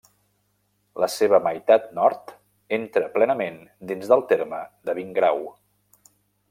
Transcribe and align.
La 1.03 1.09
seva 1.15 1.39
meitat 1.47 1.85
nord 1.99 2.33
entra 2.79 3.13
plenament 3.19 3.63
dins 3.93 4.13
del 4.15 4.27
terme 4.35 4.67
de 4.89 5.01
Vingrau. 5.03 5.47